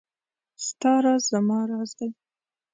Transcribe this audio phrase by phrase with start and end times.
[0.67, 2.09] ستا راز زما راز دی.